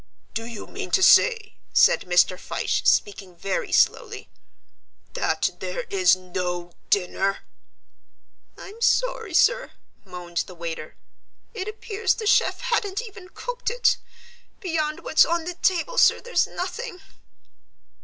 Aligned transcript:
"Do 0.33 0.45
you 0.45 0.65
mean 0.65 0.89
to 0.97 1.03
say," 1.03 1.57
said 1.73 2.07
Mr. 2.09 2.35
Fyshe, 2.39 2.87
speaking 2.87 3.35
very 3.35 3.71
slowly, 3.71 4.31
"that 5.13 5.51
there 5.59 5.81
is 5.91 6.15
no 6.15 6.71
dinner?" 6.89 7.41
"I'm 8.57 8.81
sorry, 8.81 9.35
sir," 9.35 9.73
moaned 10.03 10.45
the 10.47 10.55
waiter. 10.55 10.95
"It 11.53 11.67
appears 11.67 12.15
the 12.15 12.25
chef 12.25 12.61
hadn't 12.61 12.99
even 13.03 13.29
cooked 13.29 13.69
it. 13.69 13.97
Beyond 14.59 15.01
what's 15.01 15.23
on 15.23 15.43
the 15.43 15.53
table, 15.53 15.99
sir, 15.99 16.19
there's 16.19 16.47
nothing." 16.47 16.99